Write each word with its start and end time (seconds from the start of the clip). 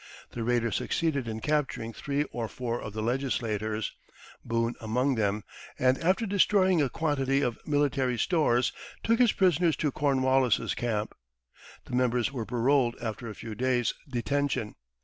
The 0.31 0.43
raider 0.43 0.71
succeeded 0.71 1.27
in 1.27 1.41
capturing 1.41 1.93
three 1.93 2.23
or 2.31 2.47
four 2.47 2.81
of 2.81 2.93
the 2.93 3.03
legislators, 3.03 3.91
Boone 4.43 4.73
among 4.81 5.13
them, 5.13 5.43
and 5.77 6.03
after 6.03 6.25
destroying 6.25 6.81
a 6.81 6.89
quantity 6.89 7.41
of 7.43 7.59
military 7.67 8.17
stores 8.17 8.73
took 9.03 9.19
his 9.19 9.31
prisoners 9.31 9.75
to 9.75 9.91
Cornwallis's 9.91 10.73
camp. 10.73 11.13
The 11.85 11.93
members 11.93 12.31
were 12.31 12.47
paroled 12.47 12.95
after 12.99 13.29
a 13.29 13.35
few 13.35 13.53
days' 13.53 13.93
detention. 14.09 14.73